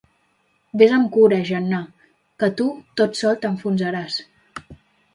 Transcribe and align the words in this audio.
Vés 0.81 0.95
amb 0.97 1.11
cura, 1.17 1.39
Gennà, 1.51 1.83
que 2.45 2.51
tu 2.63 2.73
tot 3.03 3.23
sol 3.23 3.41
t'enfonsaràs. 3.47 4.21